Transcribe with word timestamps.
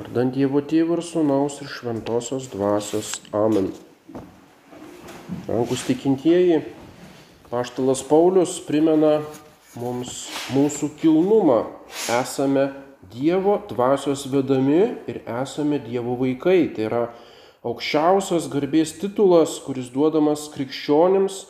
Vardant 0.00 0.32
Dievo 0.32 0.62
Tėvų 0.64 0.94
ir 0.96 1.00
Sūnaus 1.04 1.58
ir 1.60 1.68
Šventosios 1.68 2.46
Dvasios. 2.48 3.08
Amen. 3.36 3.66
Rankus 5.44 5.82
tikintieji, 5.84 6.62
Paštalas 7.50 8.00
Paulius 8.08 8.54
primena 8.64 9.18
mums 9.76 10.22
mūsų 10.54 10.88
kilnumą. 11.02 11.58
Esame 12.16 12.70
Dievo 13.12 13.58
dvasios 13.68 14.22
vedami 14.32 14.78
ir 15.04 15.20
esame 15.42 15.82
Dievo 15.84 16.16
vaikai. 16.22 16.70
Tai 16.72 16.86
yra 16.86 17.02
aukščiausias 17.60 18.48
garbės 18.48 18.94
titulas, 19.02 19.58
kuris 19.66 19.92
duodamas 19.92 20.46
krikščionims. 20.54 21.42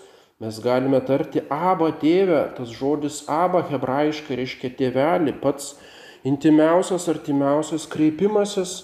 Mes 0.43 0.59
galime 0.65 0.99
tarti 1.07 1.47
Aba 1.55 1.93
tėvę, 2.03 2.49
tas 2.59 2.75
žodis 2.75 3.23
Aba 3.31 3.63
hebrajiškai 3.71 4.43
reiškia 4.43 4.75
tėvelį, 4.75 5.39
pats 5.39 5.77
intimiausias, 6.27 7.09
artimiausias 7.11 7.87
kreipimasis 7.91 8.75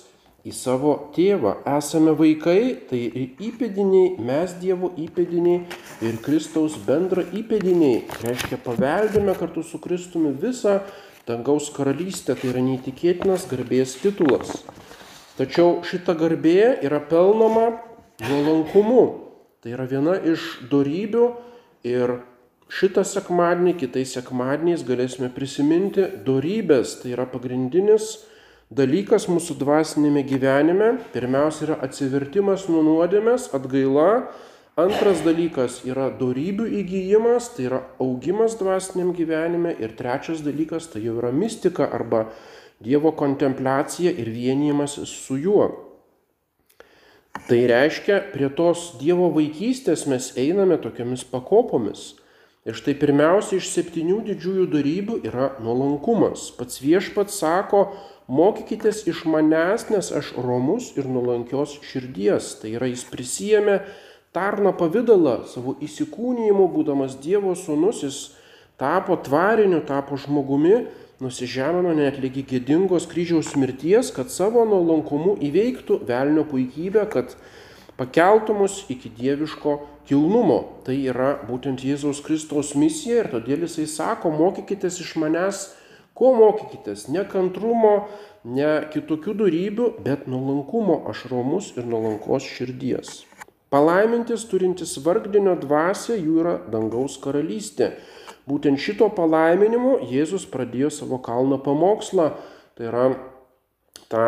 į 0.47 0.53
savo 0.55 0.93
tėvą. 1.17 1.57
Esame 1.77 2.15
vaikai, 2.17 2.77
tai 2.89 3.01
ir 3.09 3.43
įpėdiniai, 3.49 4.15
mes 4.23 4.55
Dievo 4.61 4.93
įpėdiniai 4.95 5.65
ir 6.07 6.21
Kristaus 6.23 6.77
bendra 6.87 7.25
įpėdiniai. 7.35 8.05
Reiškia, 8.23 8.61
paveldime 8.63 9.35
kartu 9.39 9.65
su 9.67 9.81
Kristumi 9.83 10.31
visą 10.33 10.79
dangaus 11.27 11.73
karalystę, 11.75 12.37
tai 12.39 12.53
yra 12.53 12.63
neįtikėtinas 12.63 13.49
garbės 13.51 13.97
titulas. 14.03 14.63
Tačiau 15.37 15.83
šita 15.85 16.15
garbė 16.17 16.79
yra 16.87 17.03
pelnoma 17.11 17.73
nuolankumu. 18.23 19.03
Tai 19.61 19.75
yra 19.75 19.89
viena 19.91 20.15
iš 20.23 20.47
darybių 20.71 21.27
ir 21.85 22.21
Šitą 22.67 23.05
sekmadienį, 23.07 23.77
kitais 23.79 24.17
sekmadieniais 24.17 24.83
galėsime 24.87 25.29
prisiminti 25.31 26.03
darybės, 26.27 26.97
tai 27.03 27.13
yra 27.15 27.27
pagrindinis 27.31 28.17
dalykas 28.75 29.29
mūsų 29.31 29.55
dvasinėme 29.61 30.25
gyvenime. 30.27 30.97
Pirmiausia 31.15 31.69
yra 31.69 31.79
atsivertimas 31.87 32.67
nuo 32.67 32.83
nuodėmės, 32.83 33.53
atgaila. 33.55 34.27
Antras 34.77 35.23
dalykas 35.25 35.79
yra 35.89 36.11
darybių 36.19 36.67
įgyjimas, 36.83 37.53
tai 37.55 37.71
yra 37.71 37.81
augimas 38.03 38.59
dvasiniam 38.59 39.15
gyvenime. 39.17 39.73
Ir 39.81 39.95
trečias 39.97 40.43
dalykas 40.45 40.91
tai 40.93 41.07
jau 41.07 41.17
yra 41.21 41.33
mistika 41.33 41.87
arba 41.87 42.27
Dievo 42.77 43.15
kontempliacija 43.17 44.11
ir 44.21 44.29
vienijimas 44.29 44.99
su 45.09 45.39
juo. 45.41 45.71
Tai 47.47 47.57
reiškia, 47.71 48.19
prie 48.35 48.51
tos 48.53 48.99
Dievo 49.01 49.31
vaikystės 49.33 50.05
mes 50.11 50.35
einame 50.37 50.77
tokiamis 50.83 51.25
pakopomis. 51.31 52.17
Ir 52.67 52.75
štai 52.75 52.97
pirmiausia 52.99 53.61
iš 53.61 53.69
septynių 53.71 54.25
didžiųjų 54.27 54.65
darybių 54.73 55.17
yra 55.29 55.53
nuolankumas. 55.63 56.49
Pats 56.59 56.81
viešpats 56.83 57.37
sako, 57.39 57.85
mokykitės 58.27 59.05
iš 59.07 59.23
manęs, 59.31 59.87
nes 59.95 60.11
aš 60.11 60.33
romus 60.35 60.89
ir 60.99 61.07
nuolankios 61.07 61.77
širdies. 61.87 62.57
Tai 62.59 62.73
yra 62.75 62.89
jis 62.91 63.05
prisijėmė 63.07 63.77
tarno 64.35 64.73
pavydalą 64.75 65.45
savo 65.47 65.77
įsikūnyjimu, 65.87 66.67
būdamas 66.75 67.15
Dievo 67.23 67.55
sūnus, 67.55 68.03
jis 68.03 68.19
tapo 68.83 69.15
tvariniu, 69.15 69.85
tapo 69.87 70.19
žmogumi, 70.19 70.89
nusižemino 71.23 71.95
net 71.97 72.19
lygi 72.21 72.43
gėdingos 72.51 73.07
kryžiaus 73.09 73.55
mirties, 73.57 74.11
kad 74.11 74.35
savo 74.35 74.67
nuolankumu 74.69 75.39
įveiktų 75.39 76.03
velnio 76.11 76.43
puikybę, 76.51 77.07
kad 77.15 77.39
pakeltų 78.01 78.57
mus 78.57 78.83
iki 78.93 79.11
dieviško 79.17 79.79
kilnumo. 80.09 80.61
Tai 80.87 80.97
yra 80.97 81.35
būtent 81.49 81.85
Jėzaus 81.85 82.23
Kristaus 82.25 82.75
misija 82.79 83.25
ir 83.25 83.31
todėl 83.33 83.67
jisai 83.67 83.87
sako, 83.91 84.33
mokykitės 84.35 85.01
iš 85.03 85.15
manęs, 85.21 85.63
ko 86.17 86.33
mokykitės? 86.37 87.09
Ne 87.13 87.27
kantrumo, 87.29 88.09
ne 88.45 88.87
kitokių 88.93 89.37
darybių, 89.43 89.89
bet 90.05 90.29
nuolankumo, 90.31 91.03
aš 91.11 91.27
romus 91.33 91.73
ir 91.77 91.89
nuolankos 91.89 92.47
širdies. 92.47 93.25
Palaimintis 93.73 94.45
turintis 94.47 94.95
vargdinio 95.03 95.57
dvasę 95.59 96.15
jų 96.15 96.37
yra 96.45 96.53
dangaus 96.71 97.17
karalystė. 97.19 97.97
Būtent 98.47 98.79
šito 98.79 99.09
palaiminimu 99.11 99.97
Jėzus 100.07 100.45
pradėjo 100.47 100.93
savo 100.95 101.19
kalno 101.19 101.59
pamokslą. 101.59 102.29
Tai 102.79 102.87
yra 102.87 103.07
tą 104.07 104.27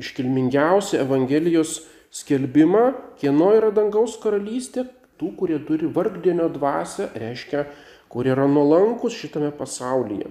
iškilmingiausią 0.00 1.02
Evangelijos 1.04 1.82
skelbimą, 2.10 2.90
kieno 3.20 3.52
yra 3.56 3.70
dangaus 3.74 4.16
karalystė, 4.22 4.86
tų, 5.20 5.34
kurie 5.38 5.58
turi 5.66 5.88
vargdienio 5.90 6.48
dvasę, 6.52 7.10
reiškia, 7.18 7.66
kurie 8.10 8.32
yra 8.34 8.48
nuolankus 8.50 9.16
šitame 9.18 9.52
pasaulyje. 9.54 10.30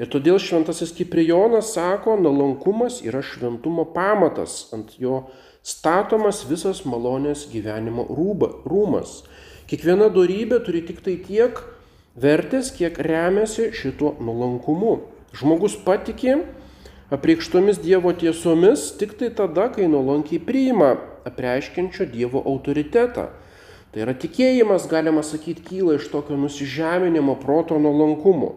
Ir 0.00 0.08
todėl 0.08 0.38
šventasis 0.40 0.94
Kiprijonas 0.96 1.74
sako, 1.74 2.14
nuolankumas 2.16 3.02
yra 3.04 3.20
šventumo 3.20 3.84
pamatas, 3.92 4.70
ant 4.72 4.94
jo 4.96 5.26
statomas 5.66 6.46
visas 6.48 6.86
malonės 6.88 7.44
gyvenimo 7.52 8.06
rūba, 8.08 8.48
rūmas. 8.64 9.20
Kiekviena 9.68 10.08
darybė 10.14 10.62
turi 10.64 10.80
tik 10.88 11.02
tai 11.04 11.18
tiek 11.26 11.60
vertės, 12.16 12.72
kiek 12.72 12.96
remiasi 12.96 13.68
šituo 13.76 14.14
nuolankumu. 14.24 14.96
Žmogus 15.36 15.76
patikė, 15.84 16.40
apreikštomis 17.10 17.80
Dievo 17.82 18.12
tiesomis 18.14 18.90
tik 18.98 19.16
tai 19.18 19.30
tada, 19.34 19.68
kai 19.74 19.90
nuolankiai 19.90 20.42
priima 20.42 20.94
apreiškiančio 21.26 22.06
Dievo 22.10 22.42
autoritetą. 22.46 23.28
Tai 23.90 24.04
yra 24.04 24.14
tikėjimas, 24.14 24.86
galima 24.86 25.24
sakyti, 25.26 25.64
kyla 25.66 25.96
iš 25.98 26.06
tokio 26.12 26.38
nusižeminimo 26.38 27.34
proto 27.42 27.78
nuolankumo. 27.82 28.52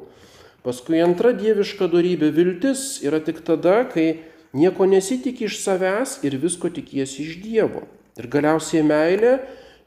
Paskui 0.63 1.01
antra 1.03 1.33
dieviška 1.33 1.89
darybė 1.91 2.29
viltis 2.31 3.01
yra 3.03 3.17
tik 3.19 3.41
tada, 3.43 3.81
kai 3.89 4.21
nieko 4.53 4.85
nesitikė 4.87 5.49
iš 5.49 5.57
savęs 5.63 6.19
ir 6.23 6.37
visko 6.39 6.69
tikiesi 6.71 7.25
iš 7.25 7.41
Dievo. 7.41 7.81
Ir 8.21 8.29
galiausiai 8.29 8.85
meilė 8.85 9.39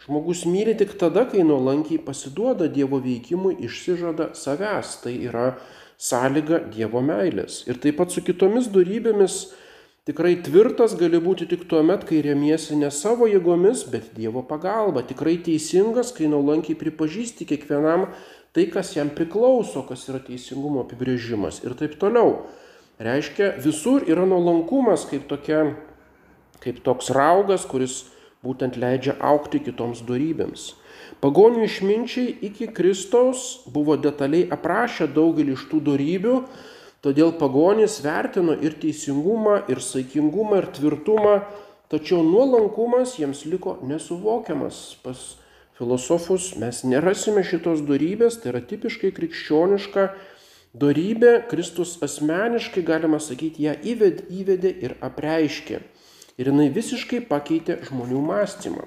žmogus 0.02 0.42
myli 0.50 0.74
tik 0.76 0.98
tada, 0.98 1.24
kai 1.30 1.46
nuolankiai 1.46 2.02
pasiduoda 2.02 2.66
Dievo 2.66 2.98
veikimui, 3.00 3.54
išsižada 3.70 4.32
savęs. 4.34 4.98
Tai 5.06 5.14
yra 5.14 5.46
sąlyga 5.98 6.60
Dievo 6.72 7.00
meilės. 7.04 7.64
Ir 7.68 7.80
taip 7.80 7.98
pat 8.00 8.12
su 8.12 8.22
kitomis 8.24 8.68
darybėmis 8.72 9.38
tikrai 10.06 10.36
tvirtas 10.44 10.94
gali 10.98 11.18
būti 11.22 11.48
tik 11.50 11.66
tuo 11.70 11.82
met, 11.86 12.04
kai 12.08 12.20
remiesi 12.24 12.76
ne 12.78 12.90
savo 12.94 13.28
jėgomis, 13.30 13.86
bet 13.90 14.12
Dievo 14.16 14.44
pagalba. 14.46 15.02
Tikrai 15.06 15.38
teisingas, 15.42 16.12
kai 16.16 16.30
nuolankiai 16.30 16.78
pripažįsti 16.78 17.48
kiekvienam 17.48 18.10
tai, 18.56 18.68
kas 18.72 18.94
jam 18.96 19.10
priklauso, 19.12 19.82
kas 19.88 20.06
yra 20.10 20.20
teisingumo 20.24 20.86
apibrėžimas 20.86 21.62
ir 21.64 21.76
taip 21.76 21.98
toliau. 22.00 22.46
Reiškia, 23.02 23.56
visur 23.60 24.06
yra 24.08 24.24
nuolankumas 24.24 25.04
kaip, 25.10 25.26
tokia, 25.28 25.74
kaip 26.62 26.78
toks 26.84 27.10
raugas, 27.12 27.66
kuris 27.68 28.06
būtent 28.44 28.76
leidžia 28.80 29.16
aukti 29.20 29.60
kitoms 29.62 30.02
darybėms. 30.08 30.74
Pagonių 31.22 31.64
išminčiai 31.64 32.34
iki 32.48 32.68
Kristaus 32.76 33.62
buvo 33.72 33.96
detaliai 33.96 34.48
aprašę 34.52 35.08
daugelį 35.16 35.56
iš 35.56 35.64
tų 35.70 35.80
darybių, 35.86 36.34
todėl 37.04 37.32
pagonys 37.40 38.00
vertino 38.04 38.56
ir 38.58 38.76
teisingumą, 38.82 39.62
ir 39.72 39.80
saikingumą, 39.80 40.60
ir 40.60 40.68
tvirtumą, 40.76 41.34
tačiau 41.92 42.22
nuolankumas 42.26 43.16
jiems 43.20 43.44
liko 43.48 43.78
nesuvokiamas. 43.86 44.98
Pas 45.04 45.24
filosofus 45.78 46.54
mes 46.60 46.82
nerasime 46.84 47.44
šitos 47.46 47.84
darybės, 47.86 48.40
tai 48.42 48.52
yra 48.54 48.64
tipiškai 48.64 49.12
krikščioniška 49.16 50.08
darybė, 50.76 51.46
Kristus 51.50 51.96
asmeniškai, 52.04 52.84
galima 52.84 53.20
sakyti, 53.22 53.68
ją 53.68 53.76
įvedė, 53.94 54.72
ir 54.84 54.96
apreiškė. 55.04 55.80
Ir 56.36 56.50
jinai 56.50 56.68
visiškai 56.68 57.22
pakeitė 57.30 57.78
žmonių 57.88 58.20
mąstymą. 58.26 58.84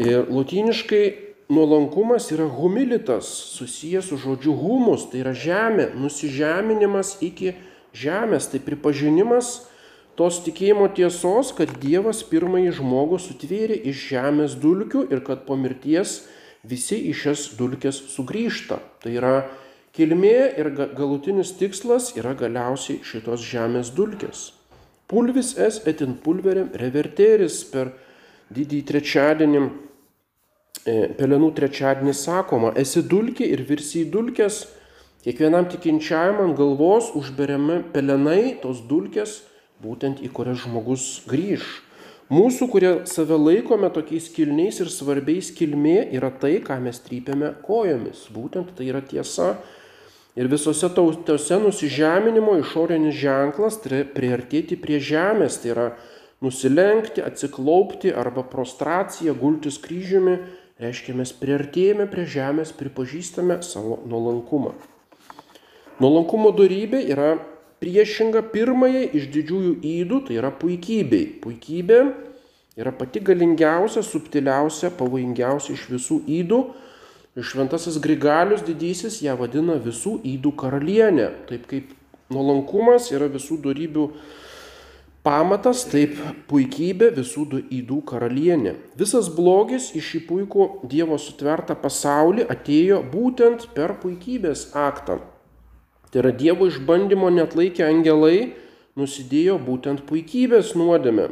Ir 0.00 0.30
lotyniškai 0.32 1.04
nuolankumas 1.52 2.30
yra 2.32 2.46
humilitas, 2.48 3.28
susijęs 3.58 4.08
su 4.08 4.16
žodžiu 4.16 4.54
humus, 4.56 5.10
tai 5.12 5.20
yra 5.20 5.34
žemė, 5.36 5.90
nusižeminimas 6.00 7.18
iki 7.20 7.52
žemės, 7.92 8.48
tai 8.48 8.62
pripažinimas 8.64 9.50
tos 10.16 10.40
tikėjimo 10.46 10.88
tiesos, 10.96 11.52
kad 11.56 11.76
Dievas 11.82 12.22
pirmąjį 12.28 12.72
žmogų 12.78 13.20
sutvėrė 13.20 13.76
iš 13.92 14.06
žemės 14.14 14.56
dulkių 14.62 15.04
ir 15.12 15.20
kad 15.26 15.44
po 15.44 15.58
mirties 15.60 16.22
visi 16.64 16.96
į 17.10 17.12
šias 17.12 17.50
dulkes 17.58 18.00
sugrįžta. 18.14 18.80
Tai 19.04 19.12
yra 19.12 19.36
kilmė 19.92 20.36
ir 20.56 20.72
galutinis 20.96 21.52
tikslas 21.60 22.14
yra 22.16 22.32
galiausiai 22.38 23.02
šitos 23.04 23.44
žemės 23.44 23.92
dulkės. 23.92 24.61
Pulvis 25.12 25.50
es 25.60 25.76
etin 25.84 26.14
pulverėm 26.24 26.70
reverteris 26.80 27.58
per 27.68 27.90
didįjį 28.56 28.84
trečiadienį, 28.88 29.60
e, 30.88 30.94
pelenų 31.18 31.50
trečiadienį 31.58 32.14
sakoma, 32.16 32.70
esi 32.80 33.02
dulkė 33.04 33.44
ir 33.44 33.60
virsi 33.68 34.06
į 34.06 34.10
dulkės, 34.14 34.62
kiekvienam 35.26 35.68
tikinčiajam 35.68 36.40
ant 36.46 36.56
galvos 36.56 37.10
užberiami 37.18 37.82
pelenai, 37.92 38.56
tos 38.62 38.80
dulkės, 38.88 39.42
būtent 39.84 40.24
į 40.24 40.32
kurias 40.32 40.64
žmogus 40.64 41.06
grįž. 41.28 41.68
Mūsų, 42.32 42.70
kurie 42.72 42.92
save 43.04 43.36
laikome 43.36 43.90
tokiais 43.92 44.30
kilniais 44.32 44.80
ir 44.80 44.88
svarbiais 44.88 45.50
kilmė, 45.52 46.06
yra 46.16 46.30
tai, 46.32 46.54
ką 46.64 46.78
mes 46.80 47.04
trypiame 47.04 47.52
kojomis. 47.66 48.24
Būtent 48.32 48.72
tai 48.78 48.88
yra 48.88 49.02
tiesa. 49.04 49.58
Ir 50.32 50.48
visose 50.48 50.88
tautose 50.96 51.58
nusižeminimo 51.60 52.54
išorinis 52.62 53.18
ženklas 53.20 53.76
tai 53.84 54.00
priartėti 54.08 54.78
prie 54.80 54.96
žemės, 54.96 55.58
tai 55.60 55.74
yra 55.74 55.86
nusilenkti, 56.42 57.20
atsiklaupti 57.20 58.14
arba 58.16 58.44
prostracija, 58.48 59.34
gultis 59.36 59.76
kryžiumi, 59.82 60.38
reiškia 60.80 61.14
mes 61.18 61.34
priartėjame 61.36 62.08
prie 62.10 62.24
žemės, 62.24 62.72
pripažįstame 62.78 63.60
savo 63.66 64.00
nuolankumą. 64.08 64.72
Nuolankumo 66.00 66.54
darybė 66.56 67.02
yra 67.12 67.34
priešinga 67.82 68.40
pirmajai 68.54 69.04
iš 69.18 69.28
didžiųjų 69.34 69.74
įdų, 69.84 70.22
tai 70.26 70.38
yra 70.40 70.48
puikybei. 70.54 71.26
Puikybė 71.44 72.00
yra 72.80 72.94
pati 72.96 73.20
galingiausia, 73.20 74.00
subtiliausia, 74.06 74.94
pavojingiausia 74.96 75.76
iš 75.76 75.84
visų 75.92 76.22
įdų. 76.40 76.62
Šventasis 77.40 77.96
Grigalius 77.96 78.60
didysis 78.66 79.22
ją 79.24 79.38
vadina 79.40 79.78
visų 79.80 80.18
įdų 80.34 80.50
karalienė. 80.60 81.30
Taip 81.48 81.64
kaip 81.70 81.94
nuolankumas 82.28 83.06
yra 83.14 83.30
visų 83.32 83.56
darybių 83.64 84.04
pamatas, 85.24 85.86
taip 85.88 86.18
puikybė 86.50 87.08
visų 87.16 87.46
įdų 87.72 88.02
karalienė. 88.10 88.74
Visas 89.00 89.32
blogis 89.32 89.94
į 89.96 90.04
šį 90.10 90.22
puikų 90.28 90.68
Dievo 90.92 91.16
sutvertą 91.16 91.78
pasaulį 91.80 92.44
atėjo 92.52 93.00
būtent 93.14 93.70
per 93.72 93.96
puikybės 94.04 94.68
aktą. 94.76 95.22
Tai 96.12 96.20
yra 96.26 96.36
Dievo 96.36 96.68
išbandymo 96.68 97.32
net 97.32 97.56
laikę 97.56 97.88
angelai 97.88 98.52
nusidėjo 99.00 99.56
būtent 99.56 100.04
puikybės 100.04 100.76
nuodėme. 100.76 101.30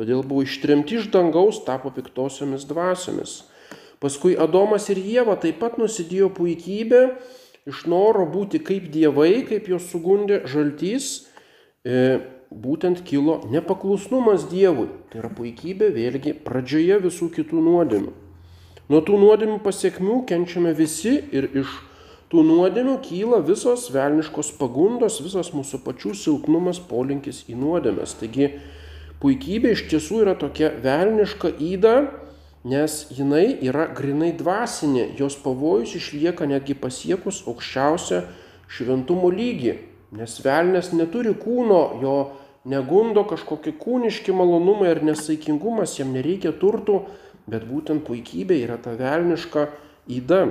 Todėl 0.00 0.24
buvo 0.24 0.48
ištrimti 0.48 0.96
iš 0.96 1.12
dangaus, 1.12 1.60
tapo 1.68 1.92
piktosiomis 1.92 2.64
dvasiomis. 2.64 3.42
Paskui 4.02 4.34
Adomas 4.34 4.88
ir 4.90 4.98
Jėva 4.98 5.36
taip 5.38 5.60
pat 5.62 5.78
nusidėjo 5.78 6.32
puikybę 6.34 7.02
iš 7.70 7.84
noro 7.86 8.26
būti 8.26 8.58
kaip 8.62 8.88
dievai, 8.90 9.44
kaip 9.46 9.68
jos 9.70 9.86
sugundė 9.92 10.40
žaltys, 10.50 11.28
e, 11.86 12.18
būtent 12.50 13.04
kilo 13.06 13.40
nepaklusnumas 13.50 14.48
Dievui. 14.50 14.88
Tai 15.10 15.22
yra 15.22 15.30
puikybė 15.32 15.92
vėlgi 15.94 16.34
pradžioje 16.44 16.98
visų 17.06 17.30
kitų 17.36 17.62
nuodėmių. 17.62 18.12
Nuo 18.90 19.00
tų 19.06 19.16
nuodėmių 19.22 19.60
pasiekmių 19.64 20.18
kenčiame 20.28 20.74
visi 20.76 21.14
ir 21.32 21.46
iš 21.62 21.70
tų 22.32 22.42
nuodėmių 22.48 22.98
kyla 23.04 23.38
visos 23.46 23.86
velniškos 23.94 24.52
pagundos, 24.58 25.20
visas 25.22 25.52
mūsų 25.54 25.80
pačių 25.86 26.16
silpnumas, 26.18 26.80
polinkis 26.90 27.44
į 27.48 27.56
nuodėmės. 27.60 28.16
Taigi 28.20 28.50
puikybė 29.22 29.76
iš 29.76 29.86
tiesų 29.92 30.24
yra 30.26 30.34
tokia 30.40 30.72
velniška 30.82 31.54
įda, 31.62 31.94
nes 32.64 33.06
jinai 33.10 33.58
yra 33.66 33.88
grinai 33.90 34.30
dvasinė, 34.38 35.08
jos 35.18 35.36
pavojus 35.42 35.96
išlieka 35.98 36.46
netgi 36.46 36.76
pasiekus 36.78 37.42
aukščiausią 37.50 38.22
šventumo 38.72 39.32
lygį, 39.34 39.74
nes 40.18 40.38
velnės 40.44 40.92
neturi 40.94 41.34
kūno, 41.34 41.82
jo 42.02 42.16
negundo 42.68 43.24
kažkokie 43.26 43.74
kūniški 43.80 44.34
malonumai 44.36 44.92
ar 44.92 45.02
nesaikingumas, 45.02 45.96
jam 45.98 46.12
nereikia 46.14 46.54
turtų, 46.54 47.02
bet 47.50 47.66
būtent 47.66 48.06
puikybė 48.06 48.60
yra 48.62 48.78
ta 48.78 48.94
velniška 48.98 49.66
įda. 50.10 50.44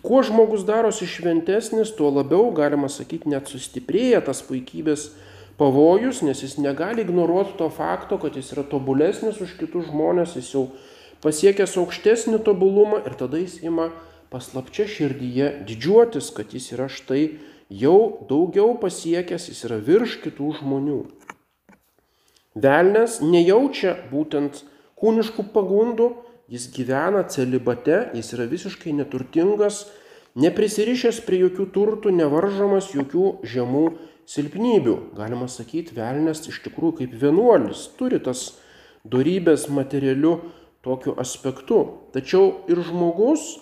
Kuo 0.00 0.22
žmogus 0.24 0.64
darosi 0.64 1.04
šventesnis, 1.04 1.92
tuo 1.92 2.08
labiau, 2.08 2.48
galima 2.56 2.88
sakyti, 2.88 3.28
net 3.28 3.50
sustiprėja 3.52 4.22
tas 4.24 4.40
puikybės 4.46 5.10
pavojus, 5.60 6.22
nes 6.24 6.40
jis 6.40 6.56
negali 6.56 7.04
ignoruoti 7.04 7.58
to 7.58 7.68
fakto, 7.68 8.16
kad 8.22 8.38
jis 8.38 8.54
yra 8.54 8.64
tobulesnis 8.64 9.42
už 9.44 9.58
kitus 9.60 9.90
žmonės, 9.90 10.38
jis 10.40 10.48
jau 10.54 10.64
pasiekęs 11.24 11.76
aukštesnį 11.80 12.40
tobulumą 12.46 13.02
ir 13.04 13.16
tada 13.20 13.40
jis 13.40 13.58
ima 13.64 13.90
paslapčia 14.30 14.86
širdyje 14.88 15.52
didžiuotis, 15.68 16.30
kad 16.34 16.54
jis 16.54 16.70
yra 16.74 16.88
štai 16.88 17.40
jau 17.70 18.26
daugiau 18.30 18.74
pasiekęs, 18.80 19.50
jis 19.50 19.64
yra 19.68 19.78
virš 19.84 20.20
kitų 20.24 20.54
žmonių. 20.60 21.00
Velnes 22.60 23.20
nejaučia 23.22 23.94
būtent 24.10 24.64
kūniškų 24.98 25.46
pagundų, 25.54 26.10
jis 26.50 26.66
gyvena 26.74 27.22
celibate, 27.30 28.08
jis 28.16 28.32
yra 28.34 28.46
visiškai 28.50 28.94
neturtingas, 28.98 29.84
neprisirišęs 30.38 31.20
prie 31.26 31.44
jokių 31.44 31.68
turtų, 31.74 32.14
nevaržomas 32.14 32.90
jokių 32.94 33.36
žemų 33.46 33.84
silpnybių. 34.30 34.96
Galima 35.18 35.46
sakyti, 35.50 35.94
velnes 35.96 36.42
iš 36.50 36.60
tikrųjų 36.66 37.02
kaip 37.02 37.14
vienuolis 37.22 37.86
turi 37.98 38.18
tas 38.22 38.56
darybės 39.06 39.68
materialiu 39.70 40.40
tokiu 40.86 41.16
aspektu. 41.20 41.82
Tačiau 42.14 42.64
ir 42.70 42.80
žmogus 42.86 43.58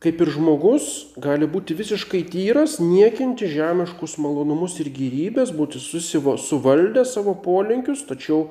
kaip 0.00 0.22
ir 0.24 0.30
žmogus, 0.32 0.84
gali 1.20 1.44
būti 1.50 1.76
visiškai 1.76 2.22
tyras, 2.32 2.78
niekinti 2.80 3.48
žemiškus 3.52 4.16
malonumus 4.24 4.78
ir 4.80 4.88
gyrybės, 4.96 5.52
būti 5.52 5.80
susivo, 5.82 6.38
suvaldę 6.40 7.04
savo 7.04 7.34
polinkius, 7.44 8.06
tačiau 8.08 8.46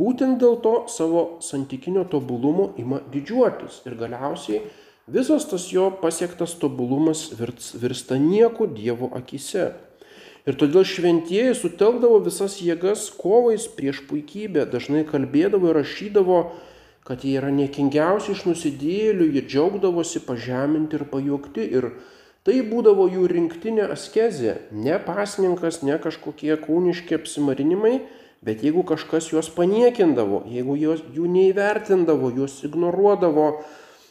būtent 0.00 0.40
dėl 0.40 0.56
to 0.64 0.74
savo 0.88 1.24
santykinio 1.44 2.06
tobulumo 2.08 2.70
ima 2.80 3.02
didžiuotis. 3.12 3.82
Ir 3.84 3.98
galiausiai 4.00 4.62
visas 5.04 5.44
tas 5.50 5.68
jo 5.68 5.90
pasiektas 6.00 6.56
tobulumas 6.56 7.28
virsta 7.36 8.16
nieku 8.16 8.70
Dievo 8.72 9.12
akise. 9.12 9.74
Ir 10.48 10.56
todėl 10.60 10.88
šventieji 10.88 11.52
sutelkdavo 11.56 12.22
visas 12.24 12.56
jėgas 12.64 13.10
kovais 13.16 13.68
prieš 13.76 14.02
puikybę, 14.08 14.64
dažnai 14.72 15.04
kalbėdavo 15.08 15.68
ir 15.68 15.82
rašydavo, 15.82 16.40
kad 17.04 17.24
jie 17.24 17.36
yra 17.38 17.52
niekingiausi 17.52 18.32
iš 18.32 18.46
nusidėlių, 18.48 19.28
jie 19.36 19.44
džiaugdavosi 19.44 20.22
pažeminti 20.24 20.96
ir 20.96 21.04
pajokti. 21.10 21.66
Ir 21.76 21.90
tai 22.48 22.62
būdavo 22.64 23.06
jų 23.12 23.28
rinktinė 23.28 23.90
askezė, 23.92 24.56
ne 24.72 24.96
pasninkas, 25.04 25.82
ne 25.84 25.98
kažkokie 26.00 26.56
kūniški 26.64 27.18
apsimarinimai, 27.18 27.98
bet 28.44 28.64
jeigu 28.64 28.84
kažkas 28.88 29.30
juos 29.32 29.50
paniekindavo, 29.52 30.44
jeigu 30.52 30.76
juos, 30.80 31.04
jų 31.12 31.28
neįvertindavo, 31.32 32.32
juos 32.38 32.58
ignoruodavo, 32.64 33.46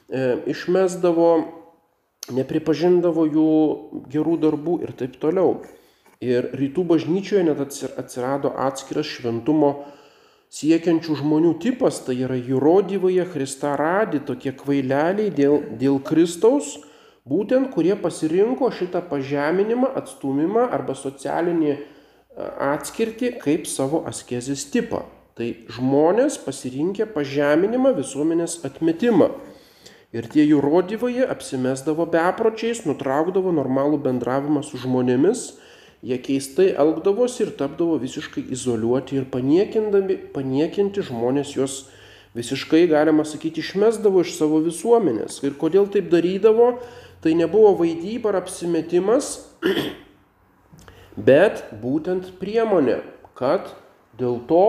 e, 0.09 0.23
išmesdavo, 0.53 1.29
nepripažindavo 2.33 3.25
jų 3.29 3.49
gerų 4.13 4.37
darbų 4.45 4.77
ir 4.85 4.93
taip 4.97 5.17
toliau. 5.21 5.63
Ir 6.23 6.53
rytų 6.55 6.85
bažnyčioje 6.93 7.43
net 7.49 7.59
atsirado 7.99 8.53
atskiras 8.63 9.09
šventumo 9.09 9.73
siekiančių 10.53 11.17
žmonių 11.23 11.53
tipas, 11.63 12.03
tai 12.05 12.19
yra 12.21 12.37
įrodyvoje 12.37 13.25
Krista 13.33 13.73
radi, 13.79 14.21
tokie 14.21 14.53
kvaileliai 14.53 15.31
dėl, 15.33 15.59
dėl 15.79 15.97
Kristaus, 16.05 16.75
būtent 17.25 17.71
kurie 17.73 17.95
pasirinko 17.97 18.69
šitą 18.75 19.01
pažeminimą, 19.09 19.89
atstumimą 19.97 20.67
arba 20.75 20.95
socialinį 20.97 21.77
atskirti 22.37 23.33
kaip 23.41 23.67
savo 23.69 24.03
askezės 24.09 24.67
tipą. 24.73 25.03
Tai 25.33 25.47
žmonės 25.73 26.37
pasirinkę 26.45 27.07
pažeminimą, 27.09 27.95
visuomenės 27.97 28.59
atmetimą. 28.67 29.31
Ir 30.13 30.27
tie 30.29 30.43
jų 30.45 30.59
rodyvoje 30.61 31.25
apsimesdavo 31.25 32.05
bepročiais, 32.05 32.83
nutraukdavo 32.85 33.49
normalų 33.57 33.97
bendravimą 34.05 34.61
su 34.61 34.77
žmonėmis, 34.77 35.55
Jie 36.03 36.17
keistai 36.19 36.73
elgdavosi 36.75 37.45
ir 37.45 37.53
tapdavo 37.55 37.95
visiškai 38.01 38.43
izoliuoti 38.51 39.21
ir 39.21 39.27
paniekinti 39.31 41.03
žmonės 41.07 41.53
juos 41.55 41.77
visiškai, 42.35 42.87
galima 42.91 43.23
sakyti, 43.23 43.63
išmesdavo 43.63 44.23
iš 44.25 44.33
savo 44.35 44.59
visuomenės. 44.65 45.39
Ir 45.47 45.55
kodėl 45.61 45.87
taip 45.93 46.09
darydavo, 46.11 46.73
tai 47.23 47.37
nebuvo 47.39 47.71
vaidyba 47.79 48.33
ar 48.33 48.41
apsimetimas, 48.41 49.31
bet 51.29 51.63
būtent 51.79 52.33
priemonė, 52.41 52.99
kad 53.39 53.71
dėl 54.19 54.41
to 54.49 54.65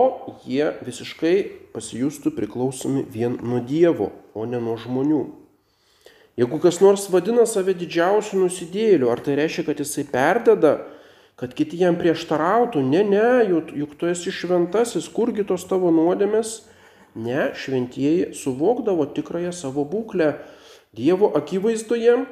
jie 0.47 0.71
visiškai 0.85 1.35
pasijustų 1.75 2.31
priklausomi 2.37 3.03
vien 3.11 3.35
nuo 3.43 3.59
Dievo, 3.59 4.13
o 4.31 4.47
ne 4.47 4.61
nuo 4.63 4.79
žmonių. 4.79 5.25
Jeigu 6.39 6.59
kas 6.63 6.81
nors 6.83 7.09
vadina 7.11 7.45
save 7.47 7.75
didžiausiu 7.75 8.41
nusidėliu, 8.41 9.07
ar 9.11 9.21
tai 9.23 9.37
reiškia, 9.39 9.67
kad 9.69 9.79
jisai 9.79 10.03
perdeda 10.07 10.77
kad 11.39 11.53
kiti 11.55 11.79
jam 11.81 11.97
prieštarautų, 11.99 12.83
ne, 12.85 13.03
ne, 13.03 13.27
juk, 13.49 13.73
juk 13.75 13.97
tu 13.99 14.07
esi 14.11 14.31
šventasis, 14.31 15.09
kurgi 15.11 15.45
tos 15.47 15.67
tavo 15.67 15.91
nuodėmės. 15.95 16.61
Ne, 17.15 17.51
šventieji 17.55 18.33
suvokdavo 18.35 19.05
tikrąją 19.15 19.53
savo 19.55 19.85
būklę 19.87 20.33
Dievo 20.95 21.29
akivaizdoje, 21.35 22.25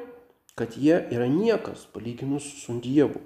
kad 0.56 0.76
jie 0.76 0.98
yra 1.12 1.28
niekas 1.28 1.86
palyginus 1.92 2.44
su 2.60 2.76
Dievu. 2.80 3.20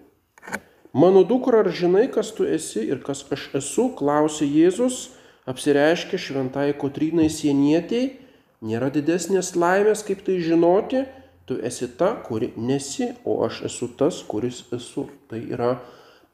Mano 0.95 1.23
dukra, 1.23 1.61
ar 1.63 1.69
žinai, 1.75 2.07
kas 2.11 2.31
tu 2.35 2.47
esi 2.49 2.87
ir 2.89 3.03
kas 3.05 3.21
aš 3.35 3.49
esu, 3.59 3.91
klausė 3.99 4.49
Jėzus, 4.49 5.11
apsireiškė 5.51 6.19
šventai 6.19 6.73
Kotrynai 6.79 7.29
sienietiai, 7.31 8.17
nėra 8.65 8.89
didesnės 8.95 9.53
laimės, 9.55 10.03
kaip 10.07 10.25
tai 10.27 10.39
žinoti, 10.43 11.05
Tu 11.49 11.57
esi 11.65 11.89
ta, 11.97 12.13
kuri 12.27 12.51
nesi, 12.61 13.15
o 13.25 13.39
aš 13.47 13.63
esu 13.71 13.89
tas, 13.97 14.21
kuris 14.29 14.67
esu. 14.77 15.07
Tai 15.31 15.41
yra 15.41 15.79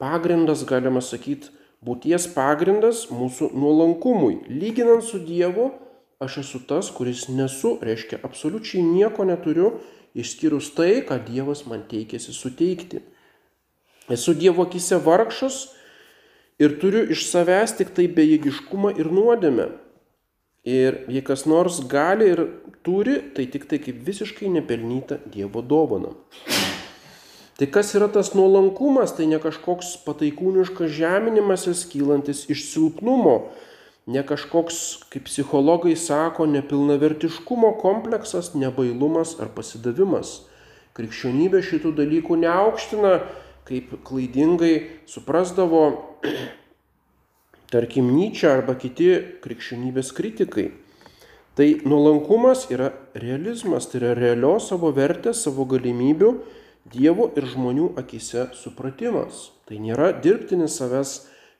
pagrindas, 0.02 0.64
galima 0.66 1.02
sakyti, 1.04 1.52
būties 1.86 2.26
pagrindas 2.34 3.06
mūsų 3.14 3.52
nuolankumui. 3.54 4.40
Lyginant 4.50 5.06
su 5.06 5.20
Dievu, 5.22 5.70
aš 6.18 6.40
esu 6.42 6.62
tas, 6.66 6.90
kuris 6.90 7.28
nesu, 7.30 7.76
reiškia, 7.84 8.18
absoliučiai 8.26 8.82
nieko 8.82 9.26
neturiu 9.28 9.76
išskyrus 10.18 10.72
tai, 10.74 11.04
ką 11.06 11.20
Dievas 11.28 11.64
man 11.70 11.86
teikėsi 11.90 12.34
suteikti. 12.34 13.02
Esu 14.10 14.34
Dievo 14.34 14.66
akise 14.66 14.98
vargšas 15.02 15.62
ir 16.58 16.76
turiu 16.82 17.06
iš 17.14 17.26
savęs 17.30 17.78
tik 17.78 17.94
tai 17.96 18.10
bejėgiškumą 18.18 18.94
ir 18.98 19.10
nuodėmę. 19.14 19.70
Ir 20.64 21.02
jei 21.12 21.20
kas 21.20 21.44
nors 21.44 21.82
gali 21.84 22.30
ir 22.32 22.40
turi, 22.84 23.18
tai 23.36 23.44
tik 23.52 23.66
tai 23.68 23.78
kaip 23.84 23.98
visiškai 24.06 24.48
nepelnyta 24.48 25.18
Dievo 25.28 25.60
dovana. 25.60 26.14
Tai 27.54 27.68
kas 27.70 27.92
yra 27.94 28.08
tas 28.08 28.32
nuolankumas, 28.34 29.12
tai 29.14 29.28
ne 29.28 29.36
kažkoks 29.38 29.92
pataikūniškas 30.06 30.88
žeminimasis 30.96 31.84
kylantis 31.92 32.46
iš 32.50 32.64
silpnumo, 32.72 33.50
ne 34.10 34.24
kažkoks, 34.26 34.80
kaip 35.12 35.28
psichologai 35.28 35.94
sako, 36.00 36.48
nepilnavertiškumo 36.50 37.76
kompleksas, 37.84 38.54
nebailumas 38.56 39.36
ar 39.44 39.52
pasidavimas. 39.54 40.40
Krikščionybė 40.96 41.60
šitų 41.60 41.92
dalykų 42.00 42.40
neaukština, 42.40 43.14
kaip 43.68 43.94
klaidingai 44.08 45.04
suprasdavo, 45.10 45.84
tarkim, 47.74 48.08
Nyčia 48.14 48.54
arba 48.54 48.76
kiti 48.78 49.10
krikščionybės 49.42 50.14
kritikai. 50.14 50.70
Tai 51.54 51.68
nuolankumas 51.86 52.68
yra 52.74 52.92
realizmas, 53.18 53.86
tai 53.90 54.00
yra 54.00 54.14
realios 54.18 54.70
savo 54.70 54.90
vertės, 54.94 55.44
savo 55.46 55.66
galimybių 55.70 56.34
Dievo 56.84 57.30
ir 57.32 57.46
žmonių 57.48 57.94
akise 57.96 58.50
supratimas. 58.58 59.48
Tai 59.64 59.78
nėra 59.80 60.10
dirbtinis 60.20 60.74
savęs 60.76 61.14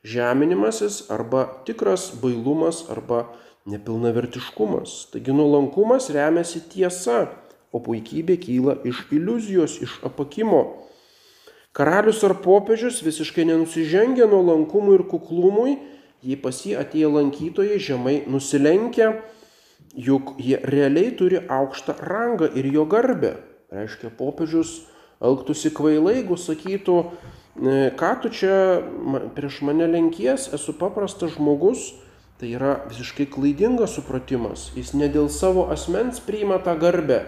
žeminimasis 0.05 1.07
arba 1.15 1.47
tikras 1.65 2.11
bailumas 2.21 2.83
arba 2.93 3.23
nepilnavertiškumas. 3.65 5.09
Taigi 5.15 5.33
nuolankumas 5.33 6.11
remiasi 6.13 6.61
tiesa, 6.69 7.31
o 7.73 7.81
puikybė 7.81 8.37
kyla 8.43 8.77
iš 8.85 9.07
iliuzijos, 9.17 9.79
iš 9.83 9.97
apakimo. 10.05 10.61
Karalius 11.75 12.21
ar 12.23 12.37
popiežius 12.45 13.01
visiškai 13.03 13.49
nenusižengia 13.49 14.29
nuolankumui 14.31 14.99
ir 15.01 15.07
kuklumui, 15.11 15.79
jei 16.25 16.41
pas 16.41 16.57
jį 16.65 16.75
atėję 16.81 17.13
lankytojai 17.13 17.79
žemai 17.79 18.17
nusilenkia, 18.27 19.13
juk 19.95 20.35
jie 20.43 20.59
realiai 20.65 21.13
turi 21.15 21.39
aukštą 21.45 21.99
rangą 22.01 22.51
ir 22.57 22.67
jo 22.73 22.89
garbę. 22.91 23.37
Reiškia, 23.75 24.11
popiežius 24.19 24.83
elgtųsi 25.25 25.71
kvailai, 25.75 26.19
jeigu 26.23 26.37
sakytų, 26.41 26.99
E, 27.55 27.91
ką 27.95 28.19
tu 28.19 28.29
čia 28.35 28.83
prieš 29.39 29.61
mane 29.63 29.87
lenkies, 29.87 30.49
esu 30.57 30.75
paprastas 30.75 31.37
žmogus, 31.39 31.93
tai 32.41 32.51
yra 32.59 32.83
visiškai 32.91 33.29
klaidingas 33.31 33.95
supratimas. 33.95 34.73
Jis 34.75 34.91
ne 34.99 35.07
dėl 35.07 35.31
savo 35.31 35.69
asmens 35.71 36.19
priima 36.19 36.59
tą 36.59 36.75
garbę, 36.75 37.21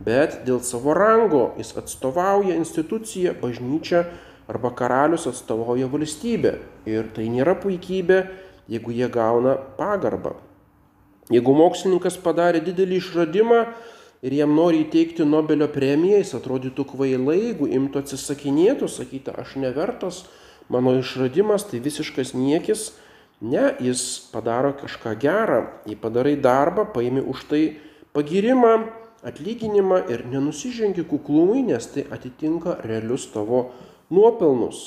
bet 0.00 0.40
dėl 0.48 0.62
savo 0.64 0.96
rango. 0.96 1.52
Jis 1.60 1.74
atstovauja 1.76 2.56
instituciją, 2.56 3.36
bažnyčią 3.42 4.06
arba 4.48 4.70
karalius 4.76 5.26
atstovauja 5.30 5.88
valstybę. 5.90 6.58
Ir 6.88 7.08
tai 7.16 7.28
nėra 7.32 7.56
puikybė, 7.60 8.20
jeigu 8.68 8.94
jie 8.94 9.08
gauna 9.12 9.56
pagarbą. 9.78 10.36
Jeigu 11.32 11.54
mokslininkas 11.56 12.18
padarė 12.20 12.60
didelį 12.64 13.00
išradimą, 13.00 13.60
ir 14.24 14.32
jam 14.32 14.54
nori 14.56 14.82
įteikti 14.84 15.24
Nobelio 15.28 15.68
premiją, 15.72 16.18
jis 16.22 16.34
atrodytų 16.38 16.86
kvailai, 16.94 17.38
jeigu 17.50 17.68
imtų 17.78 18.00
atsisakinėtų, 18.04 18.88
sakytų, 18.88 19.36
aš 19.40 19.56
nevertas, 19.60 20.24
mano 20.72 20.96
išradimas 21.00 21.66
tai 21.68 21.82
visiškas 21.84 22.32
niekis. 22.36 22.92
Ne, 23.44 23.74
jis 23.82 24.30
padaro 24.32 24.70
kažką 24.78 25.12
gerą, 25.20 25.58
jį 25.90 25.98
padarai 26.00 26.36
darbą, 26.40 26.86
paimi 26.94 27.20
už 27.20 27.42
tai 27.50 27.62
pagirimą, 28.16 28.86
atlyginimą 29.26 29.98
ir 30.12 30.22
nenusižengi 30.30 31.04
kuklumui, 31.10 31.64
nes 31.66 31.88
tai 31.92 32.06
atitinka 32.14 32.78
realius 32.86 33.26
tavo 33.34 33.66
nuopelnus. 34.14 34.82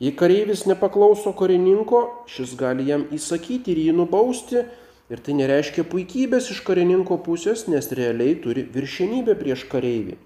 Jei 0.00 0.14
kareivis 0.16 0.64
nepaklauso 0.70 1.32
karininko, 1.36 2.04
šis 2.30 2.56
gali 2.58 2.86
jam 2.88 3.08
įsakyti 3.14 3.74
ir 3.74 3.86
jį 3.88 3.96
nubausti, 3.98 4.62
Ir 5.08 5.22
tai 5.24 5.32
nereiškia 5.38 5.86
puikybės 5.88 6.50
iš 6.52 6.58
karininko 6.66 7.16
pusės, 7.24 7.62
nes 7.72 7.86
realiai 7.96 8.34
turi 8.44 8.66
viršenybę 8.74 9.38
prieš 9.40 9.62
kareivį. 9.70 10.18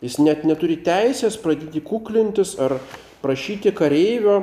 Jis 0.00 0.16
net 0.22 0.46
neturi 0.48 0.78
teisės 0.80 1.36
pradėti 1.42 1.82
kuklintis 1.84 2.54
ar 2.56 2.78
prašyti 3.20 3.74
kareivio 3.76 4.38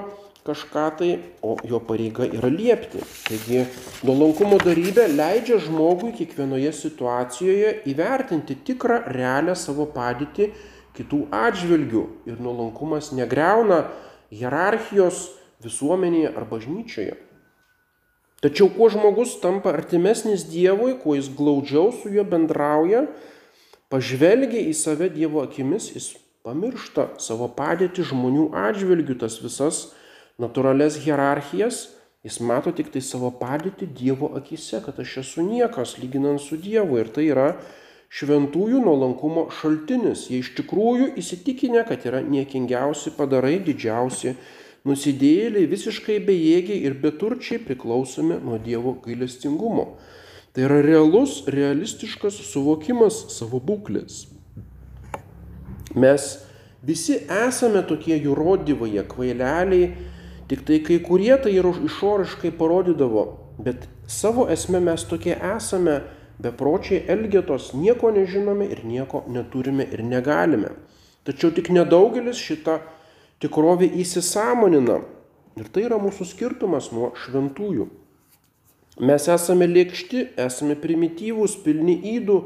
kažką 0.45 0.83
tai, 0.99 1.09
o 1.41 1.55
jo 1.65 1.79
pareiga 1.81 2.27
yra 2.29 2.51
liepti. 2.53 3.01
Taigi 3.25 3.63
nuolankumo 4.05 4.59
darybė 4.61 5.07
leidžia 5.15 5.57
žmogui 5.65 6.13
kiekvienoje 6.19 6.69
situacijoje 6.83 7.71
įvertinti 7.89 8.59
tikrą 8.69 9.01
realią 9.17 9.57
savo 9.57 9.89
padėtį 9.89 10.51
kitų 10.97 11.25
atžvilgių. 11.35 12.03
Ir 12.29 12.41
nuolankumas 12.41 13.11
negreuna 13.15 13.85
hierarchijos 14.33 15.29
visuomenėje 15.63 16.33
ar 16.35 16.47
bažnyčioje. 16.49 17.15
Tačiau 18.43 18.67
kuo 18.69 18.89
žmogus 18.91 19.37
tampa 19.41 19.71
artimesnis 19.73 20.43
Dievui, 20.51 20.97
kuo 21.01 21.15
jis 21.17 21.31
glaudžiau 21.33 21.93
su 21.95 22.11
juo 22.13 22.25
bendrauja, 22.27 23.05
pažvelgia 23.89 24.61
į 24.67 24.73
save 24.77 25.09
Dievo 25.13 25.41
akimis, 25.45 25.87
jis 25.95 26.11
pamiršta 26.45 27.15
savo 27.23 27.47
padėtį 27.57 28.05
žmonių 28.11 28.49
atžvilgių, 28.67 29.17
tas 29.23 29.39
visas 29.41 29.79
natūrales 30.41 30.99
hierarchijas, 31.05 31.95
jis 32.25 32.37
mato 32.43 32.73
tik 32.75 32.91
tai 32.93 33.01
savo 33.05 33.31
padėtį 33.39 33.87
Dievo 33.97 34.29
akise, 34.37 34.83
kad 34.85 34.99
aš 35.01 35.17
esu 35.23 35.45
niekas 35.47 35.95
lyginant 36.01 36.43
su 36.43 36.59
Dievu 36.59 36.99
ir 37.01 37.09
tai 37.15 37.29
yra 37.31 37.49
šventųjų 38.15 38.79
nuolankumo 38.85 39.49
šaltinis. 39.59 40.29
Jie 40.31 40.39
iš 40.43 40.53
tikrųjų 40.59 41.11
įsitikinę, 41.19 41.83
kad 41.87 42.05
yra 42.07 42.21
niekingiausi 42.23 43.11
padarai, 43.17 43.57
didžiausi 43.65 44.35
nusidėjėliai 44.87 45.67
visiškai 45.67 46.19
bejėgiai 46.23 46.83
ir 46.87 46.95
beturčiai 47.01 47.59
priklausomi 47.65 48.37
nuo 48.43 48.59
Dievo 48.61 48.95
gailestingumo. 49.03 49.95
Tai 50.55 50.63
yra 50.69 50.79
realus, 50.85 51.41
realistiškas 51.51 52.37
suvokimas 52.53 53.17
savo 53.35 53.59
būklės. 53.59 54.29
Mes 55.95 56.27
visi 56.85 57.17
esame 57.27 57.81
tokie 57.87 58.15
jurodivai, 58.15 58.93
kvaileliai, 59.09 59.89
tik 60.47 60.61
tai 60.67 60.79
kai 60.85 61.01
kurie 61.03 61.33
tai 61.41 61.57
ir 61.57 61.67
išoriškai 61.67 62.53
parodydavo, 62.55 63.25
bet 63.59 63.89
savo 64.07 64.45
esme 64.53 64.79
mes 64.83 65.03
tokie 65.09 65.35
esame, 65.35 66.03
bepročiai 66.41 67.03
elgetos, 67.11 67.71
nieko 67.73 68.11
nežinome 68.11 68.67
ir 68.71 68.83
nieko 68.85 69.23
neturime 69.31 69.87
ir 69.91 70.03
negalime. 70.03 70.73
Tačiau 71.25 71.53
tik 71.55 71.71
nedaugelis 71.73 72.37
šitą 72.37 72.79
tikrovė 73.41 73.89
įsisamonina. 74.01 75.01
Ir 75.55 75.69
tai 75.71 75.85
yra 75.87 75.97
mūsų 76.01 76.27
skirtumas 76.27 76.91
nuo 76.91 77.13
šventųjų. 77.23 77.87
Mes 79.05 79.25
esame 79.31 79.67
lėkšti, 79.67 80.21
esame 80.39 80.75
primityvūs, 80.79 81.57
pilni 81.63 81.95
įdų, 82.15 82.37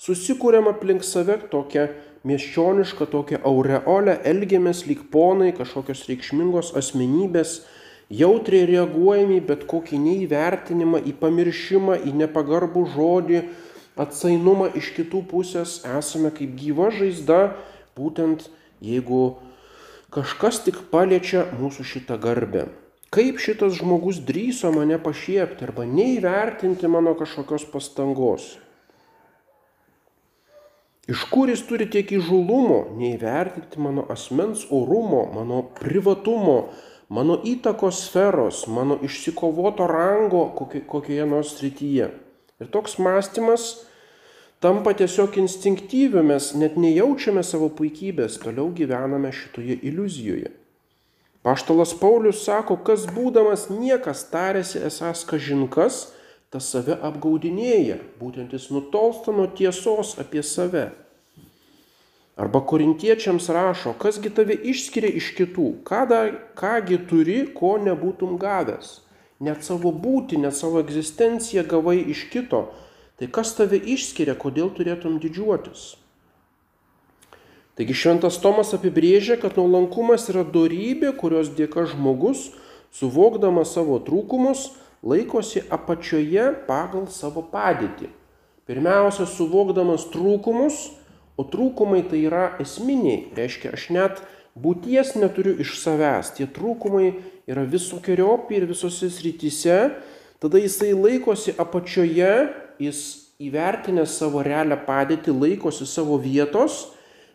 susikūrėm 0.00 0.68
aplink 0.72 1.04
save 1.04 1.38
tokią 1.52 1.86
miesčionišką, 2.26 3.06
tokią 3.12 3.40
aureolę, 3.48 4.18
elgiamės 4.28 4.84
lyg 4.88 5.06
ponai, 5.12 5.52
kažkokios 5.56 6.04
reikšmingos 6.10 6.72
asmenybės, 6.76 7.60
jautriai 8.12 8.66
reaguojame 8.70 9.40
į 9.40 9.46
bet 9.48 9.64
kokį 9.70 9.98
neįvertinimą, 10.02 11.02
į 11.06 11.14
pamiršimą, 11.20 11.98
į 12.06 12.14
nepagarbų 12.22 12.84
žodį, 12.94 13.42
atsainumą 13.96 14.70
iš 14.76 14.92
kitų 14.96 15.24
pusės, 15.30 15.80
esame 15.98 16.30
kaip 16.34 16.54
gyva 16.58 16.90
žaizda, 16.94 17.56
būtent 17.96 18.48
jeigu 18.84 19.38
kažkas 20.14 20.62
tik 20.66 20.82
paliečia 20.92 21.46
mūsų 21.56 21.86
šitą 21.86 22.18
garbę. 22.20 22.68
Kaip 23.14 23.38
šitas 23.40 23.78
žmogus 23.78 24.18
drįso 24.26 24.72
mane 24.74 24.98
pašiepti 25.00 25.64
arba 25.64 25.86
neįvertinti 25.88 26.90
mano 26.90 27.14
kažkokios 27.16 27.64
pastangos. 27.70 28.56
Iš 31.06 31.22
kur 31.30 31.46
jis 31.48 31.62
turi 31.68 31.86
tiek 31.86 32.10
įžulumo 32.16 32.98
neįvertinti 32.98 33.78
mano 33.78 34.04
asmens 34.10 34.64
orumo, 34.74 35.22
mano 35.36 35.62
privatumo, 35.78 36.72
mano 37.08 37.38
įtakos 37.44 38.06
sferos, 38.08 38.66
mano 38.66 38.98
išsikovoto 39.02 39.86
rango 39.86 40.48
kokioje 40.88 41.26
nors 41.26 41.56
srityje. 41.58 42.10
Ir 42.60 42.70
toks 42.72 42.98
mąstymas 42.98 43.86
tampa 44.60 44.94
tiesiog 44.96 45.36
instinktyviu, 45.38 46.22
mes 46.24 46.54
net 46.56 46.78
nejaučiame 46.80 47.44
savo 47.44 47.68
puikybės, 47.68 48.40
toliau 48.42 48.70
gyvename 48.74 49.32
šitoje 49.32 49.78
iliuzijoje. 49.82 50.52
Paštalas 51.46 51.92
Paulius 51.94 52.40
sako, 52.42 52.80
kas 52.82 53.04
būdamas 53.06 53.68
niekas 53.70 54.24
tarėsi 54.32 54.80
esas 54.82 55.22
kažinkas, 55.28 56.08
tas 56.50 56.66
save 56.72 56.96
apgaudinėja, 57.06 58.00
būtent 58.18 58.56
jis 58.56 58.70
nutolsta 58.74 59.34
nuo 59.36 59.46
tiesos 59.46 60.16
apie 60.18 60.42
save. 60.42 60.88
Arba 62.36 62.60
korintiečiams 62.60 63.48
rašo, 63.48 63.94
kasgi 63.96 64.30
tave 64.36 64.56
išskiria 64.72 65.08
iš 65.16 65.30
kitų, 65.38 65.68
ką 65.88 66.02
dar, 66.10 66.34
kągi 66.58 67.00
turi, 67.08 67.38
ko 67.56 67.76
nebūtum 67.80 68.36
gavęs. 68.40 68.98
Net 69.40 69.64
savo 69.64 69.92
būti, 69.92 70.36
net 70.40 70.56
savo 70.56 70.80
egzistenciją 70.84 71.64
gavai 71.68 71.96
iš 72.12 72.26
kito, 72.32 72.66
Tai 73.16 73.30
kas 73.32 73.54
tave 73.56 73.78
išskiria, 73.80 74.34
kodėl 74.36 74.68
turėtum 74.76 75.16
didžiuotis? 75.22 75.94
Taigi 77.76 77.94
šventas 77.96 78.36
Tomas 78.40 78.74
apibrėžia, 78.76 79.38
kad 79.40 79.56
nuolankumas 79.56 80.28
yra 80.32 80.42
darybė, 80.44 81.14
kurios 81.16 81.48
dėka 81.56 81.86
žmogus, 81.88 82.50
suvokdamas 82.92 83.72
savo 83.72 83.96
trūkumus, 84.04 84.68
laikosi 85.00 85.64
apačioje 85.72 86.50
pagal 86.68 87.08
savo 87.12 87.40
padėtį. 87.52 88.10
Pirmiausia, 88.68 89.24
suvokdamas 89.32 90.04
trūkumus, 90.12 90.90
o 91.36 91.44
trūkumai 91.44 92.02
tai 92.08 92.24
yra 92.26 92.48
esminiai, 92.62 93.26
reiškia, 93.36 93.74
aš 93.76 93.88
net 93.94 94.22
būties 94.56 95.14
neturiu 95.20 95.56
iš 95.60 95.76
savęs, 95.82 96.32
tie 96.36 96.48
trūkumai 96.48 97.12
yra 97.48 97.66
visokiojopi 97.68 98.58
ir 98.58 98.66
visose 98.70 99.10
srityse, 99.12 99.78
tada 100.42 100.60
jisai 100.60 100.94
laikosi 100.96 101.54
apačioje, 101.60 102.32
jis 102.82 103.04
įvertinęs 103.42 104.16
savo 104.16 104.42
realią 104.44 104.78
padėtį, 104.86 105.34
laikosi 105.36 105.86
savo 105.88 106.16
vietos, 106.20 106.86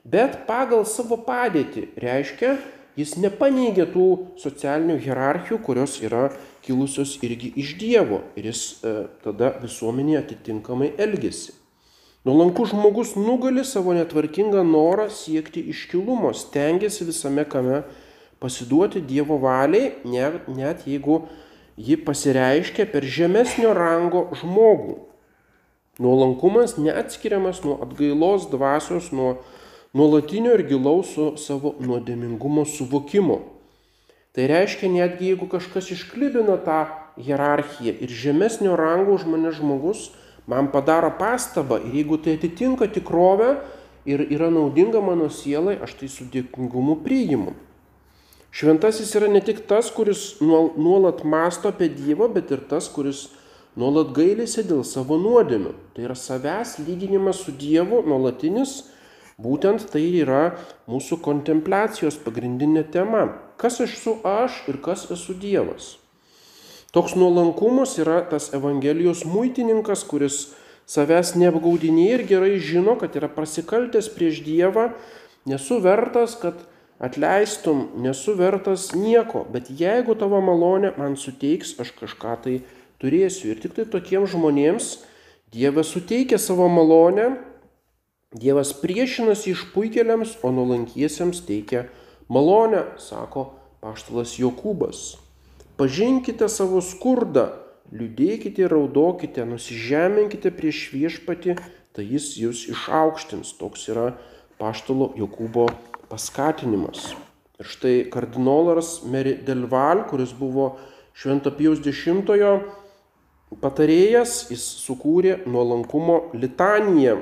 bet 0.03 0.43
pagal 0.47 0.85
savo 0.89 1.19
padėtį 1.21 1.91
reiškia, 2.01 2.55
jis 2.97 3.15
nepaneigia 3.21 3.85
tų 3.89 4.07
socialinių 4.41 4.97
hierarchijų, 5.01 5.61
kurios 5.63 5.99
yra 6.03 6.29
kilusios 6.65 7.15
irgi 7.25 7.53
iš 7.61 7.75
Dievo. 7.79 8.21
Ir 8.35 8.51
jis 8.51 8.63
e, 8.83 8.93
tada 9.23 9.53
visuomenėje 9.61 10.23
atitinkamai 10.25 10.91
elgesi. 11.01 11.55
Nuolankus 12.23 12.69
žmogus 12.69 13.15
nugali 13.15 13.63
savo 13.65 13.95
netvarkingą 13.97 14.61
norą 14.61 15.07
siekti 15.09 15.63
iškilumo, 15.73 16.29
stengiasi 16.37 17.07
visame 17.07 17.47
kame 17.49 17.79
pasiduoti 18.37 19.01
Dievo 19.01 19.39
valiai, 19.41 19.95
net, 20.05 20.45
net 20.45 20.85
jeigu 20.85 21.23
ji 21.81 21.97
pasireiškia 21.97 22.85
per 22.93 23.09
žemesnio 23.09 23.73
rango 23.73 24.27
žmogų. 24.37 24.99
Nuolankumas 25.97 26.77
neatskiriamas 26.77 27.63
nuo 27.65 27.79
atgailos 27.81 28.45
dvasios, 28.53 29.09
nuo 29.09 29.39
nuolatinio 29.97 30.53
ir 30.59 30.67
gilaus 30.69 31.17
savo 31.41 31.73
nuodėmingumo 31.81 32.69
suvokimo. 32.69 33.41
Tai 34.37 34.45
reiškia, 34.45 34.93
netgi 34.93 35.33
jeigu 35.33 35.49
kažkas 35.49 35.89
išklibina 35.97 36.61
tą 36.61 36.83
hierarchiją 37.17 37.97
ir 37.97 38.13
žemesnio 38.13 38.77
rango 38.77 39.17
už 39.17 39.25
mane 39.25 39.49
žmogus 39.57 40.11
man 40.51 40.67
padaro 40.73 41.13
pastabą 41.19 41.79
ir 41.79 41.95
jeigu 42.01 42.19
tai 42.19 42.35
atitinka 42.37 42.89
tikrovę 42.91 43.55
ir 44.05 44.25
yra 44.27 44.51
naudinga 44.51 45.01
mano 45.01 45.29
sielai, 45.31 45.77
aš 45.79 45.95
tai 46.01 46.11
su 46.11 46.27
dėkingumu 46.27 46.99
priimu. 47.05 47.55
Šventasis 48.51 49.15
yra 49.15 49.29
ne 49.31 49.39
tik 49.39 49.63
tas, 49.67 49.87
kuris 49.95 50.41
nuolat 50.43 51.23
masto 51.23 51.71
apie 51.71 51.87
Dievą, 51.87 52.27
bet 52.35 52.51
ir 52.51 52.65
tas, 52.67 52.89
kuris 52.91 53.29
nuolat 53.79 54.11
gailisi 54.11 54.65
dėl 54.67 54.83
savo 54.83 55.15
nuodėmių. 55.21 55.71
Tai 55.95 56.09
yra 56.09 56.17
savęs 56.19 56.81
lyginimas 56.83 57.45
su 57.45 57.55
Dievu, 57.55 58.03
nuolatinis 58.03 58.81
Būtent 59.41 59.87
tai 59.89 60.03
yra 60.21 60.41
mūsų 60.91 61.17
kontempliacijos 61.25 62.19
pagrindinė 62.21 62.83
tema. 62.93 63.23
Kas 63.57 63.79
esu 63.81 64.19
aš 64.27 64.61
ir 64.69 64.77
kas 64.85 65.07
esu 65.13 65.33
Dievas. 65.33 65.95
Toks 66.91 67.15
nuolankumas 67.15 67.95
yra 68.01 68.19
tas 68.27 68.49
Evangelijos 68.53 69.23
muitininkas, 69.23 70.03
kuris 70.03 70.51
savęs 70.91 71.37
neapgaudinėja 71.39 72.17
ir 72.17 72.25
gerai 72.27 72.57
žino, 72.59 72.97
kad 72.99 73.15
yra 73.15 73.29
prasikaltęs 73.31 74.09
prieš 74.11 74.41
Dievą, 74.43 74.89
nesu 75.47 75.79
vertas, 75.83 76.35
kad 76.35 76.59
atleistum, 76.99 77.87
nesu 78.03 78.35
vertas 78.35 78.91
nieko, 78.91 79.45
bet 79.53 79.71
jeigu 79.71 80.17
tavo 80.19 80.41
malonė 80.43 80.91
man 80.99 81.15
suteiks, 81.15 81.77
aš 81.79 81.95
kažką 82.01 82.35
tai 82.43 82.57
turėsiu. 83.01 83.53
Ir 83.53 83.63
tik 83.63 83.77
tai 83.77 83.87
tokiems 83.87 84.35
žmonėms 84.35 84.91
Dievas 85.51 85.89
suteikia 85.95 86.37
savo 86.39 86.67
malonę 86.71 87.31
Dievas 88.31 88.69
priešinasi 88.79 89.51
išpuikeliams, 89.51 90.37
o 90.39 90.53
nuolankiesiems 90.55 91.41
teikia 91.43 91.89
malonę, 92.31 92.85
sako 92.95 93.49
paštalas 93.83 94.37
Jokūbas. 94.39 95.17
Pažinkite 95.81 96.45
savo 96.45 96.77
skurdą, 96.85 97.47
liūdėkite 97.89 98.61
ir 98.61 98.69
raudokite, 98.69 99.41
nusižeminkite 99.49 100.51
prieš 100.53 100.81
viešpati, 100.93 101.55
tai 101.97 102.03
jis 102.05 102.27
jūs 102.37 102.67
išaukštins. 102.69 103.55
Toks 103.57 103.87
yra 103.89 104.11
paštalo 104.61 105.07
Jokūbo 105.17 105.71
paskatinimas. 106.11 107.15
Ir 107.57 107.69
štai 107.71 107.95
kardinolas 108.13 108.99
Meri 109.09 109.33
Delval, 109.41 110.03
kuris 110.11 110.35
buvo 110.37 110.75
Švento 111.17 111.49
Pijaus 111.49 111.81
X 111.81 112.05
patarėjas, 113.65 114.35
jis 114.53 114.67
sukūrė 114.85 115.39
nuolankumo 115.49 116.27
litaniją 116.37 117.17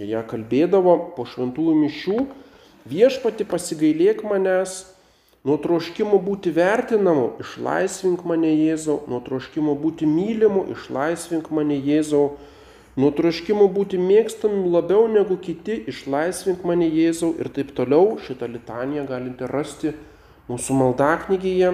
ją 0.00 0.24
kalbėdavo 0.24 0.96
po 1.18 1.28
šventųjų 1.28 1.76
mišių, 1.84 2.16
viešpati 2.88 3.44
pasigailėk 3.44 4.24
manęs, 4.24 4.86
nuo 5.46 5.56
troškimo 5.56 6.18
būti 6.20 6.52
vertinamu, 6.52 7.30
išlaisvink 7.40 8.24
mane 8.28 8.50
Jėzau, 8.52 9.00
nuo 9.08 9.22
troškimo 9.24 9.74
būti 9.80 10.08
mylimu, 10.08 10.66
išlaisvink 10.74 11.48
mane 11.56 11.78
Jėzau, 11.80 12.36
nuo 13.00 13.10
troškimo 13.16 13.70
būti 13.72 14.00
mėgstamu 14.00 14.68
labiau 14.74 15.06
negu 15.08 15.38
kiti, 15.40 15.78
išlaisvink 15.88 16.66
mane 16.68 16.90
Jėzau 16.90 17.32
ir 17.40 17.48
taip 17.56 17.72
toliau. 17.76 18.18
Šitą 18.20 18.50
litaniją 18.52 19.06
galite 19.08 19.48
rasti 19.48 19.94
mūsų 20.50 20.76
maldaknygėje, 20.82 21.72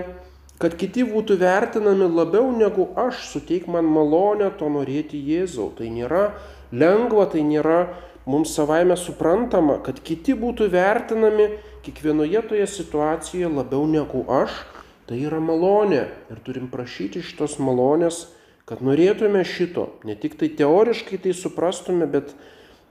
kad 0.62 0.76
kiti 0.78 1.02
būtų 1.08 1.40
vertinami 1.42 2.06
labiau 2.06 2.52
negu 2.54 2.92
aš, 2.94 3.26
suteik 3.32 3.66
man 3.66 3.88
malonę 3.90 4.52
to 4.60 4.70
norėti 4.70 5.18
Jėzau. 5.18 5.72
Tai 5.74 5.90
nėra 5.90 6.28
lengva, 6.70 7.26
tai 7.34 7.42
nėra 7.42 7.88
mums 8.26 8.54
savaime 8.54 8.96
suprantama, 8.98 9.78
kad 9.86 10.00
kiti 10.02 10.34
būtų 10.36 10.68
vertinami 10.72 11.48
kiekvienoje 11.86 12.42
toje 12.50 12.66
situacijoje 12.66 13.52
labiau 13.52 13.86
negu 13.86 14.24
aš, 14.42 14.64
tai 15.06 15.20
yra 15.22 15.38
malonė 15.38 16.02
ir 16.32 16.42
turim 16.42 16.66
prašyti 16.72 17.22
šitos 17.22 17.60
malonės, 17.62 18.26
kad 18.66 18.82
norėtume 18.82 19.44
šito, 19.46 19.92
ne 20.04 20.16
tik 20.18 20.34
tai 20.40 20.50
teoriškai 20.58 21.20
tai 21.22 21.34
suprastume, 21.38 22.08
bet 22.10 22.34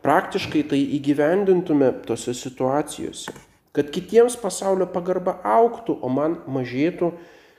praktiškai 0.05 0.63
tai 0.71 0.79
įgyvendintume 0.99 1.91
tose 2.07 2.31
situacijose. 2.37 3.33
Kad 3.75 3.91
kitiems 3.91 4.37
pasaulio 4.39 4.87
pagarba 4.87 5.35
auktų, 5.43 5.97
o 5.99 6.07
man 6.07 6.37
mažėtų, 6.47 7.11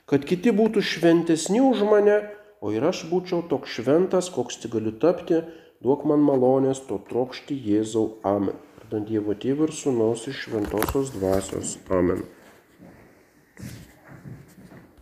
kad 0.09 0.25
kiti 0.25 0.49
būtų 0.55 0.81
šventesni 0.81 1.61
už 1.61 1.85
mane, 1.85 2.17
o 2.57 2.73
ir 2.73 2.87
aš 2.89 3.03
būčiau 3.11 3.43
toks 3.51 3.77
šventas, 3.77 4.31
koks 4.33 4.57
tik 4.63 4.73
galiu 4.73 4.95
tapti, 4.97 5.43
duok 5.83 6.05
man 6.09 6.23
malonės 6.25 6.83
to 6.87 7.01
trokšti 7.09 7.57
Jėzau. 7.67 8.07
Amen. 8.27 8.57
Vardant 8.79 9.09
Dievo 9.09 9.35
Tėvų 9.35 9.69
ir 9.69 9.75
Sūnaus 9.75 10.27
iš 10.31 10.45
Šventosios 10.47 11.13
Dvasios. 11.17 11.77
Amen. 11.91 12.23